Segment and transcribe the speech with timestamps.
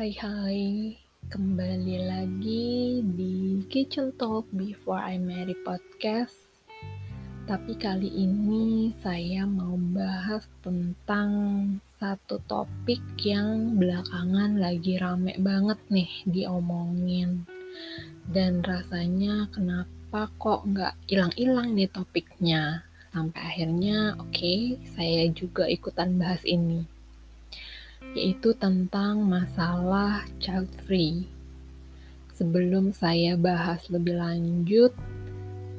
[0.00, 0.96] Hai hai,
[1.28, 6.32] kembali lagi di Kitchen Talk Before I Marry Podcast.
[7.44, 11.28] Tapi kali ini saya mau bahas tentang
[12.00, 17.44] satu topik yang belakangan lagi rame banget nih diomongin.
[18.24, 22.88] Dan rasanya kenapa kok nggak hilang-hilang nih topiknya.
[23.12, 26.88] Sampai akhirnya oke, okay, saya juga ikutan bahas ini
[28.14, 31.26] yaitu tentang masalah child free.
[32.34, 34.96] Sebelum saya bahas lebih lanjut,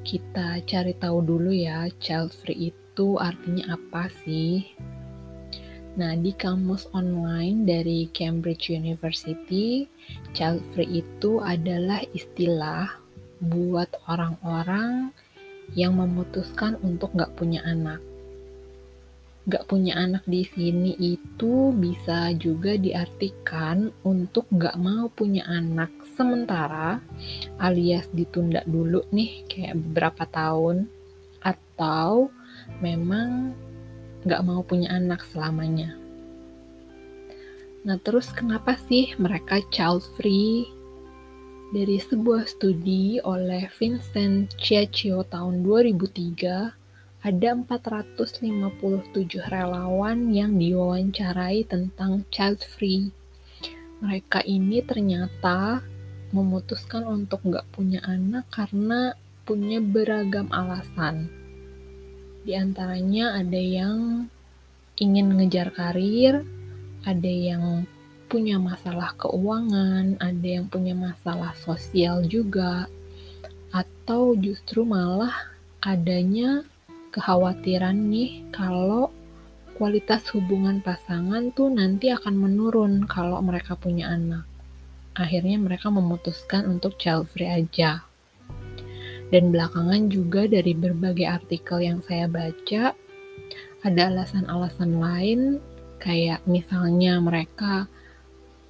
[0.05, 4.63] kita cari tahu dulu ya, child free itu artinya apa sih?
[5.91, 9.83] Nah, di kamus online dari Cambridge University,
[10.31, 12.87] child free itu adalah istilah
[13.41, 15.11] buat orang-orang
[15.75, 17.99] yang memutuskan untuk nggak punya anak
[19.49, 27.01] gak punya anak di sini itu bisa juga diartikan untuk gak mau punya anak sementara
[27.57, 30.85] alias ditunda dulu nih kayak beberapa tahun
[31.41, 32.29] atau
[32.85, 33.57] memang
[34.29, 35.97] gak mau punya anak selamanya.
[37.81, 40.69] Nah terus kenapa sih mereka child free?
[41.71, 46.80] Dari sebuah studi oleh Vincent Ciaccio tahun 2003,
[47.21, 49.13] ada 457
[49.45, 53.13] relawan yang diwawancarai tentang child free.
[54.01, 55.85] Mereka ini ternyata
[56.33, 59.13] memutuskan untuk nggak punya anak karena
[59.45, 61.29] punya beragam alasan.
[62.41, 64.25] Di antaranya ada yang
[64.97, 66.41] ingin ngejar karir,
[67.05, 67.85] ada yang
[68.25, 72.89] punya masalah keuangan, ada yang punya masalah sosial juga,
[73.69, 75.53] atau justru malah
[75.85, 76.65] adanya
[77.11, 79.11] kekhawatiran nih kalau
[79.75, 84.47] kualitas hubungan pasangan tuh nanti akan menurun kalau mereka punya anak.
[85.11, 88.07] Akhirnya mereka memutuskan untuk child free aja.
[89.31, 92.95] Dan belakangan juga dari berbagai artikel yang saya baca,
[93.81, 95.39] ada alasan-alasan lain
[95.97, 97.87] kayak misalnya mereka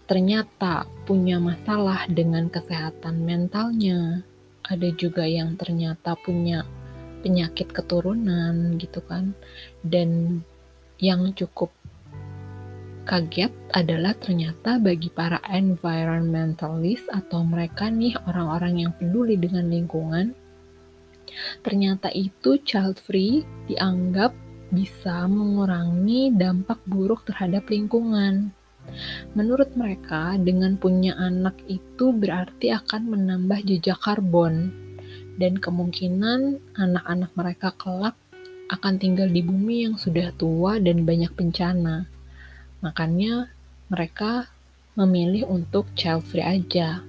[0.05, 4.21] ternyata punya masalah dengan kesehatan mentalnya.
[4.63, 6.63] Ada juga yang ternyata punya
[7.21, 9.37] penyakit keturunan gitu kan
[9.85, 10.41] dan
[10.97, 11.69] yang cukup
[13.05, 20.33] kaget adalah ternyata bagi para environmentalist atau mereka nih orang-orang yang peduli dengan lingkungan
[21.63, 24.35] ternyata itu child free dianggap
[24.71, 28.55] bisa mengurangi dampak buruk terhadap lingkungan.
[29.35, 34.73] Menurut mereka, dengan punya anak itu berarti akan menambah jejak karbon
[35.41, 38.13] dan kemungkinan anak-anak mereka kelak
[38.69, 42.05] akan tinggal di bumi yang sudah tua dan banyak bencana.
[42.85, 43.49] Makanya
[43.89, 44.47] mereka
[44.93, 47.01] memilih untuk child free aja.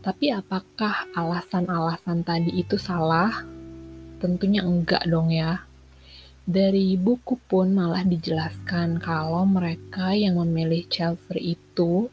[0.00, 3.44] Tapi apakah alasan-alasan tadi itu salah?
[4.18, 5.62] Tentunya enggak dong ya.
[6.46, 12.08] Dari buku pun malah dijelaskan kalau mereka yang memilih child free itu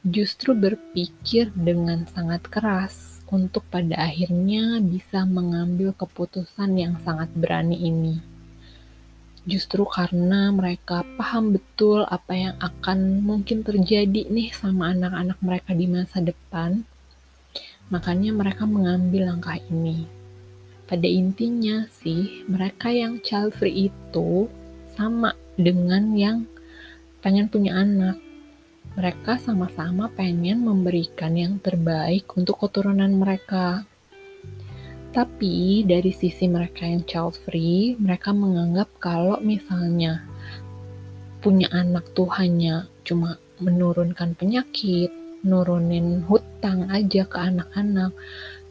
[0.00, 8.16] justru berpikir dengan sangat keras untuk pada akhirnya bisa mengambil keputusan yang sangat berani ini.
[9.46, 15.86] Justru karena mereka paham betul apa yang akan mungkin terjadi nih sama anak-anak mereka di
[15.86, 16.82] masa depan,
[17.86, 20.06] makanya mereka mengambil langkah ini.
[20.86, 24.50] Pada intinya sih, mereka yang child free itu
[24.98, 26.46] sama dengan yang
[27.22, 28.18] pengen punya anak
[28.96, 33.84] mereka sama-sama pengen memberikan yang terbaik untuk keturunan mereka.
[35.12, 40.24] Tapi dari sisi mereka yang child free, mereka menganggap kalau misalnya
[41.44, 45.12] punya anak tuh hanya cuma menurunkan penyakit,
[45.44, 48.16] nurunin hutang aja ke anak-anak,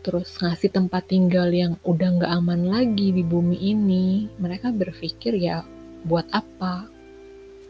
[0.01, 5.61] terus ngasih tempat tinggal yang udah nggak aman lagi di bumi ini, mereka berpikir ya
[6.05, 6.89] buat apa?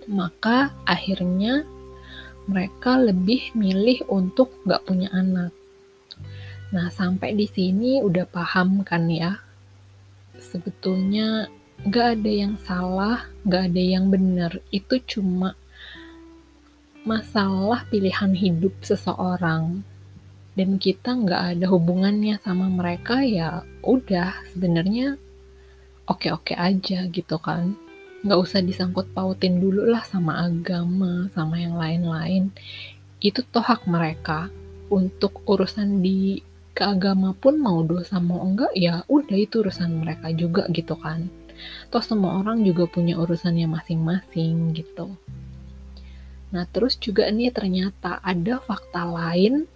[0.08, 1.75] Maka akhirnya
[2.46, 5.50] mereka lebih milih untuk nggak punya anak.
[6.74, 9.38] Nah, sampai di sini udah paham kan ya?
[10.38, 11.50] Sebetulnya
[11.86, 14.52] nggak ada yang salah, nggak ada yang benar.
[14.70, 15.58] Itu cuma
[17.06, 19.82] masalah pilihan hidup seseorang.
[20.56, 25.20] Dan kita nggak ada hubungannya sama mereka ya udah sebenarnya
[26.08, 27.76] oke-oke aja gitu kan
[28.26, 32.50] nggak usah disangkut pautin dulu lah sama agama, sama yang lain-lain.
[33.22, 34.50] Itu toh hak mereka.
[34.90, 36.42] Untuk urusan di
[36.74, 41.30] keagama pun mau dosa mau enggak ya udah itu urusan mereka juga gitu kan.
[41.94, 45.14] Toh semua orang juga punya urusannya masing-masing gitu.
[46.54, 49.70] Nah, terus juga nih ternyata ada fakta lain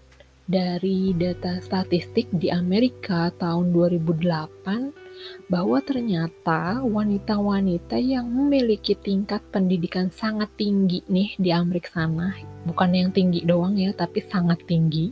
[0.50, 5.09] dari data statistik di Amerika tahun 2008
[5.50, 13.10] bahwa ternyata wanita-wanita yang memiliki tingkat pendidikan sangat tinggi nih di Amerika sana, bukan yang
[13.10, 15.12] tinggi doang ya, tapi sangat tinggi,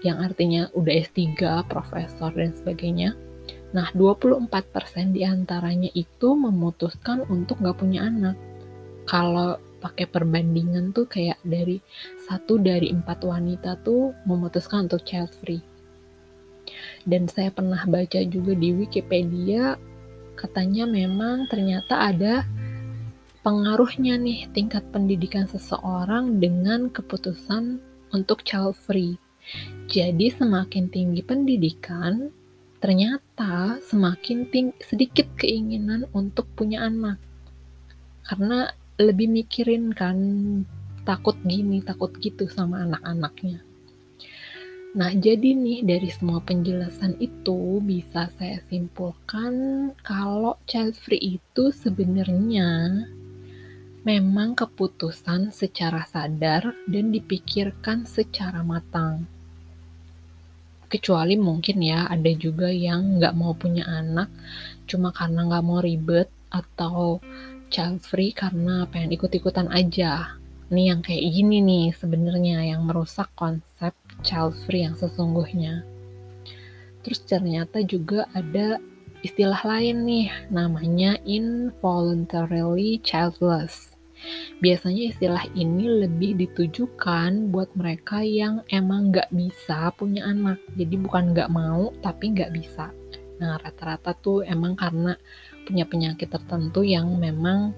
[0.00, 1.36] yang artinya udah S3,
[1.68, 3.16] profesor, dan sebagainya.
[3.70, 8.34] Nah, 24% di antaranya itu memutuskan untuk gak punya anak.
[9.06, 11.80] Kalau pakai perbandingan tuh kayak dari
[12.28, 15.69] satu dari empat wanita tuh memutuskan untuk child free.
[17.04, 19.76] Dan saya pernah baca juga di Wikipedia
[20.36, 22.48] katanya memang ternyata ada
[23.44, 27.80] pengaruhnya nih tingkat pendidikan seseorang dengan keputusan
[28.12, 29.20] untuk child free.
[29.90, 32.30] Jadi semakin tinggi pendidikan,
[32.78, 37.18] ternyata semakin tinggi, sedikit keinginan untuk punya anak.
[38.24, 38.70] Karena
[39.00, 40.16] lebih mikirin kan
[41.08, 43.64] takut gini takut gitu sama anak-anaknya
[44.90, 49.54] nah jadi nih dari semua penjelasan itu bisa saya simpulkan
[50.02, 53.06] kalau child free itu sebenarnya
[54.02, 59.30] memang keputusan secara sadar dan dipikirkan secara matang
[60.90, 64.26] kecuali mungkin ya ada juga yang nggak mau punya anak
[64.90, 67.22] cuma karena nggak mau ribet atau
[67.70, 70.34] child free karena pengen ikut-ikutan aja.
[70.74, 73.69] Nih yang kayak gini nih sebenarnya yang merusak konsep
[74.22, 75.84] child free yang sesungguhnya.
[77.00, 78.76] Terus ternyata juga ada
[79.20, 83.96] istilah lain nih namanya involuntarily childless.
[84.60, 90.60] Biasanya istilah ini lebih ditujukan buat mereka yang emang nggak bisa punya anak.
[90.76, 92.92] Jadi bukan nggak mau, tapi nggak bisa.
[93.40, 95.16] Nah, rata-rata tuh emang karena
[95.64, 97.72] punya penyakit tertentu yang memang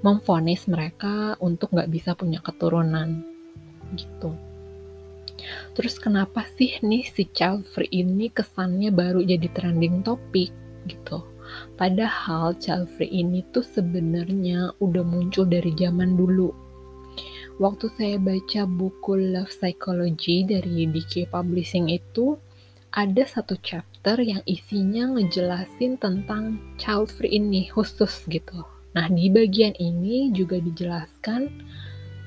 [0.00, 3.20] memfonis mereka untuk nggak bisa punya keturunan
[3.92, 4.32] gitu.
[5.72, 10.50] Terus kenapa sih nih si child free ini kesannya baru jadi trending topik
[10.86, 11.24] gitu?
[11.76, 16.52] Padahal child free ini tuh sebenarnya udah muncul dari zaman dulu.
[17.60, 22.40] Waktu saya baca buku Love Psychology dari DK Publishing itu,
[22.92, 28.64] ada satu chapter yang isinya ngejelasin tentang child free ini khusus gitu.
[28.92, 31.48] Nah, di bagian ini juga dijelaskan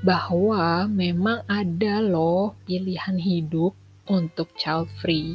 [0.06, 3.74] bahwa memang ada loh pilihan hidup
[4.06, 5.34] untuk child free.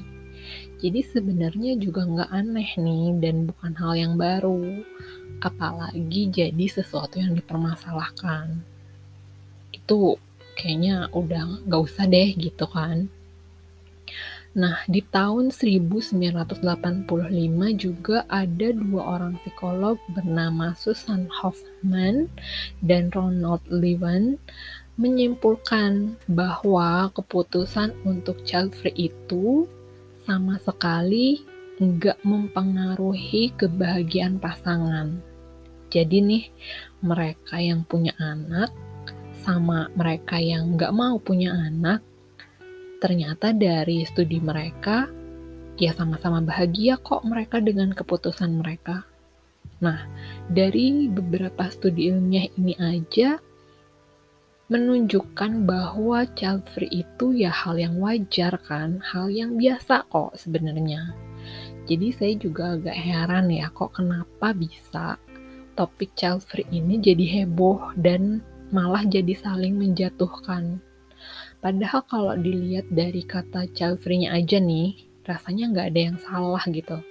[0.78, 4.86] Jadi sebenarnya juga nggak aneh nih dan bukan hal yang baru.
[5.42, 8.62] Apalagi jadi sesuatu yang dipermasalahkan.
[9.74, 10.22] Itu
[10.54, 13.10] kayaknya udah nggak usah deh gitu kan.
[14.50, 16.58] Nah, di tahun 1985
[17.78, 22.26] juga ada dua orang psikolog bernama Susan Hoffman
[22.82, 24.42] dan Ronald Levin
[24.98, 29.70] menyimpulkan bahwa keputusan untuk child free itu
[30.26, 31.46] sama sekali
[31.78, 35.14] nggak mempengaruhi kebahagiaan pasangan.
[35.94, 36.44] Jadi nih,
[37.06, 38.74] mereka yang punya anak
[39.46, 42.04] sama mereka yang nggak mau punya anak
[43.00, 45.08] ternyata dari studi mereka,
[45.80, 49.08] ya sama-sama bahagia kok mereka dengan keputusan mereka.
[49.80, 50.04] Nah,
[50.52, 53.40] dari beberapa studi ilmiah ini aja
[54.70, 61.10] menunjukkan bahwa child free itu ya hal yang wajar kan, hal yang biasa kok sebenarnya.
[61.90, 65.18] Jadi saya juga agak heran ya kok kenapa bisa
[65.74, 70.78] topik child free ini jadi heboh dan malah jadi saling menjatuhkan.
[71.60, 74.96] Padahal kalau dilihat dari kata child free-nya aja nih,
[75.28, 77.04] rasanya nggak ada yang salah gitu.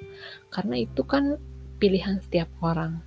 [0.49, 1.37] Karena itu kan
[1.77, 2.97] pilihan setiap orang.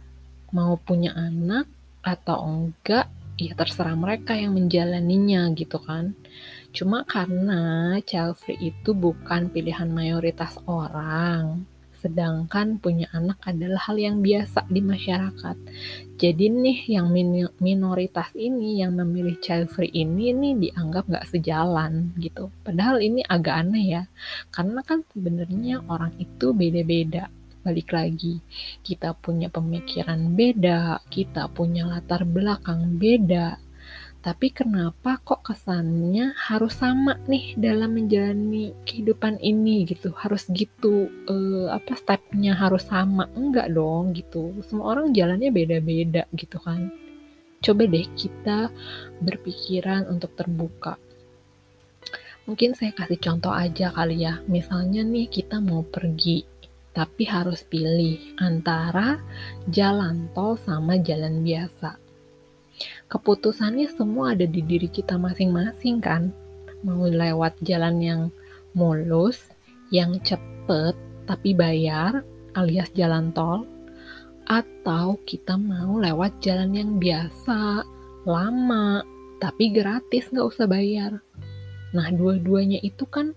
[0.54, 1.66] Mau punya anak
[2.06, 6.14] atau enggak, ya terserah mereka yang menjalaninya gitu kan.
[6.70, 11.66] Cuma karena child free itu bukan pilihan mayoritas orang,
[12.02, 15.56] sedangkan punya anak adalah hal yang biasa di masyarakat.
[16.18, 17.14] Jadi nih yang
[17.62, 22.50] minoritas ini yang memilih child free ini nih dianggap nggak sejalan gitu.
[22.66, 24.02] Padahal ini agak aneh ya,
[24.50, 27.30] karena kan sebenarnya orang itu beda-beda.
[27.62, 28.42] Balik lagi,
[28.82, 33.54] kita punya pemikiran beda, kita punya latar belakang beda,
[34.22, 40.14] tapi kenapa kok kesannya harus sama nih dalam menjalani kehidupan ini gitu?
[40.14, 43.26] Harus gitu uh, apa stepnya harus sama?
[43.34, 44.54] Enggak dong gitu.
[44.62, 46.94] Semua orang jalannya beda-beda gitu kan.
[47.66, 48.70] Coba deh kita
[49.18, 50.94] berpikiran untuk terbuka.
[52.46, 54.38] Mungkin saya kasih contoh aja kali ya.
[54.46, 56.46] Misalnya nih kita mau pergi
[56.94, 59.18] tapi harus pilih antara
[59.66, 62.01] jalan tol sama jalan biasa
[63.08, 66.32] keputusannya semua ada di diri kita masing-masing kan?
[66.82, 68.22] Mau lewat jalan yang
[68.72, 69.38] mulus
[69.92, 70.96] yang cepet
[71.28, 72.24] tapi bayar
[72.56, 73.68] alias jalan tol
[74.48, 77.86] atau kita mau lewat jalan yang biasa
[78.26, 79.04] lama
[79.38, 81.18] tapi gratis nggak usah bayar.
[81.92, 83.36] Nah dua-duanya itu kan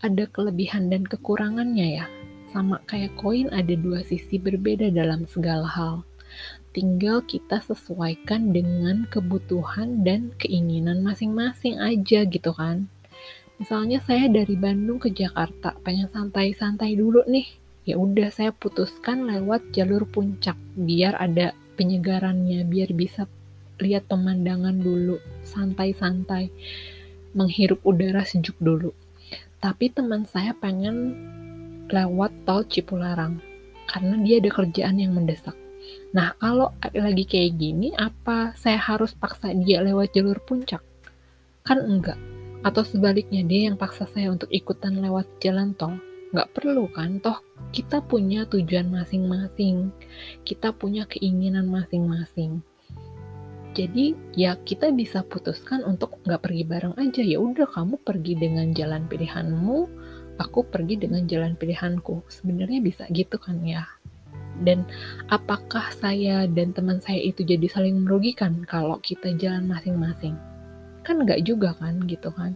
[0.00, 2.06] ada kelebihan dan kekurangannya ya.
[2.50, 6.02] Sama kayak koin ada dua sisi berbeda dalam segala hal
[6.70, 12.86] tinggal kita sesuaikan dengan kebutuhan dan keinginan masing-masing aja gitu kan.
[13.58, 17.44] Misalnya saya dari Bandung ke Jakarta, pengen santai-santai dulu nih.
[17.84, 23.26] Ya udah saya putuskan lewat jalur puncak biar ada penyegarannya, biar bisa
[23.82, 26.52] lihat pemandangan dulu, santai-santai,
[27.34, 28.94] menghirup udara sejuk dulu.
[29.60, 31.18] Tapi teman saya pengen
[31.90, 33.42] lewat tol Cipularang
[33.90, 35.58] karena dia ada kerjaan yang mendesak
[36.10, 40.82] Nah, kalau lagi kayak gini, apa saya harus paksa dia lewat jalur puncak?
[41.62, 42.18] Kan enggak.
[42.60, 45.96] Atau sebaliknya, dia yang paksa saya untuk ikutan lewat jalan tol.
[46.30, 49.90] Nggak perlu kan, toh kita punya tujuan masing-masing.
[50.46, 52.62] Kita punya keinginan masing-masing.
[53.70, 57.22] Jadi ya kita bisa putuskan untuk nggak pergi bareng aja.
[57.22, 59.78] Ya udah kamu pergi dengan jalan pilihanmu,
[60.42, 62.26] aku pergi dengan jalan pilihanku.
[62.26, 63.86] Sebenarnya bisa gitu kan ya
[64.60, 64.84] dan
[65.32, 70.36] apakah saya dan teman saya itu jadi saling merugikan kalau kita jalan masing-masing?
[71.00, 72.52] Kan nggak juga kan gitu kan?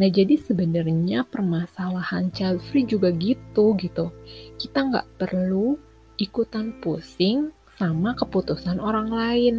[0.00, 4.08] Nah jadi sebenarnya permasalahan child free juga gitu gitu.
[4.56, 5.76] Kita nggak perlu
[6.16, 9.56] ikutan pusing sama keputusan orang lain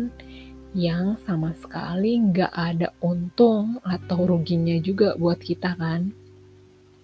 [0.76, 6.10] yang sama sekali nggak ada untung atau ruginya juga buat kita kan.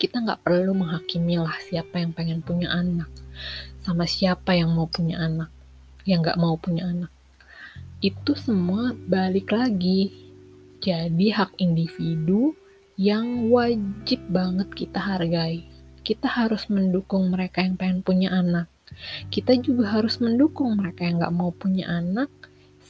[0.02, 3.22] Kita nggak perlu menghakimi lah siapa yang pengen punya anak
[3.82, 5.50] sama siapa yang mau punya anak,
[6.06, 7.12] yang nggak mau punya anak.
[8.02, 10.10] Itu semua balik lagi
[10.82, 12.58] jadi hak individu
[12.98, 15.66] yang wajib banget kita hargai.
[16.02, 18.66] Kita harus mendukung mereka yang pengen punya anak.
[19.30, 22.30] Kita juga harus mendukung mereka yang nggak mau punya anak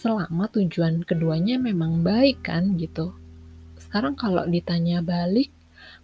[0.02, 3.14] selama tujuan keduanya memang baik kan gitu.
[3.78, 5.52] Sekarang kalau ditanya balik,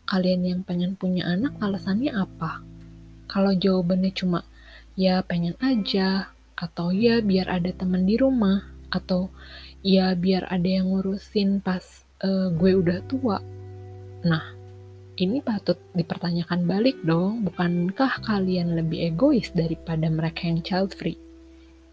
[0.06, 2.62] kalian yang pengen punya anak alasannya apa?
[3.32, 4.44] Kalau jawabannya cuma
[4.98, 9.30] ya pengen aja atau ya biar ada teman di rumah atau
[9.86, 11.86] ya biar ada yang ngurusin pas
[12.26, 13.38] uh, gue udah tua.
[14.26, 14.58] Nah,
[15.22, 21.22] ini patut dipertanyakan balik dong, bukankah kalian lebih egois daripada mereka yang child free?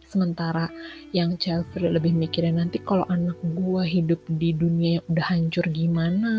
[0.09, 0.73] Sementara
[1.13, 5.67] yang child free lebih mikirin nanti kalau anak gue hidup di dunia yang udah hancur
[5.69, 6.33] gimana,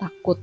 [0.00, 0.40] takut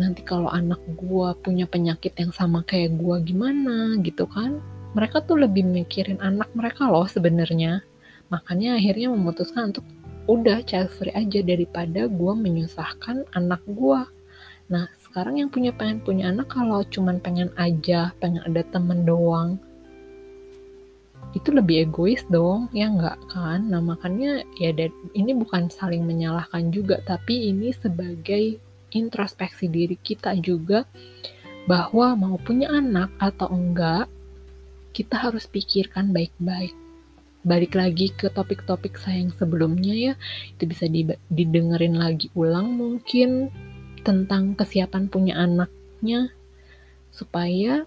[0.00, 4.58] nanti kalau anak gue punya penyakit yang sama kayak gue gimana gitu kan?
[4.94, 7.82] Mereka tuh lebih mikirin anak mereka loh sebenarnya.
[8.30, 9.84] Makanya akhirnya memutuskan untuk
[10.24, 14.00] udah child free aja daripada gue menyusahkan anak gue
[14.64, 19.60] nah sekarang yang punya pengen punya anak kalau cuman pengen aja pengen ada temen doang
[21.36, 23.66] itu lebih egois dong ya nggak kan?
[23.66, 24.70] Nah makanya ya
[25.18, 28.62] ini bukan saling menyalahkan juga tapi ini sebagai
[28.94, 30.86] introspeksi diri kita juga
[31.66, 34.06] bahwa mau punya anak atau enggak,
[34.94, 36.72] kita harus pikirkan baik-baik.
[37.44, 40.14] Balik lagi ke topik-topik saya yang sebelumnya ya,
[40.56, 40.88] itu bisa
[41.28, 43.52] didengerin lagi ulang mungkin
[44.00, 46.32] tentang kesiapan punya anaknya,
[47.12, 47.84] supaya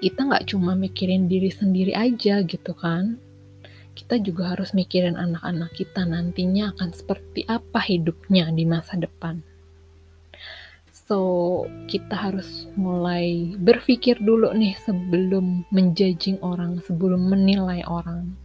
[0.00, 3.20] kita nggak cuma mikirin diri sendiri aja gitu kan.
[3.92, 9.51] Kita juga harus mikirin anak-anak kita nantinya akan seperti apa hidupnya di masa depan.
[11.02, 11.18] So,
[11.90, 18.38] kita harus mulai berpikir dulu nih sebelum menjudging orang, sebelum menilai orang.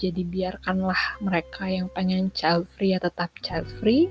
[0.00, 4.08] Jadi biarkanlah mereka yang pengen child free ya tetap child free.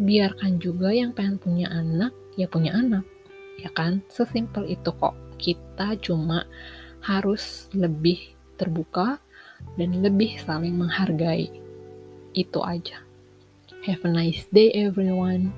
[0.00, 3.04] Biarkan juga yang pengen punya anak ya punya anak.
[3.60, 4.04] Ya kan?
[4.08, 5.16] Sesimpel itu kok.
[5.40, 6.44] Kita cuma
[7.00, 9.20] harus lebih terbuka
[9.76, 11.48] dan lebih saling menghargai.
[12.36, 13.00] Itu aja.
[13.88, 15.52] Have a nice day everyone.